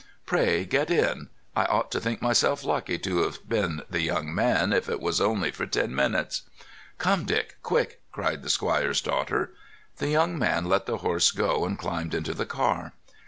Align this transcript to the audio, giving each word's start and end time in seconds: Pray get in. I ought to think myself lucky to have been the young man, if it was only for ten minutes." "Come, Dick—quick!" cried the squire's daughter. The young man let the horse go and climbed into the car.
Pray 0.25 0.65
get 0.65 0.89
in. 0.89 1.29
I 1.55 1.65
ought 1.65 1.91
to 1.91 1.99
think 2.01 2.23
myself 2.23 2.63
lucky 2.63 2.97
to 2.97 3.21
have 3.21 3.47
been 3.47 3.83
the 3.87 4.01
young 4.01 4.33
man, 4.33 4.73
if 4.73 4.89
it 4.89 4.99
was 4.99 5.21
only 5.21 5.51
for 5.51 5.67
ten 5.67 5.93
minutes." 5.93 6.41
"Come, 6.97 7.23
Dick—quick!" 7.23 8.01
cried 8.11 8.41
the 8.41 8.49
squire's 8.49 8.99
daughter. 9.01 9.53
The 9.97 10.09
young 10.09 10.39
man 10.39 10.65
let 10.65 10.87
the 10.87 10.97
horse 11.05 11.29
go 11.29 11.65
and 11.65 11.77
climbed 11.77 12.15
into 12.15 12.33
the 12.33 12.47
car. 12.47 12.93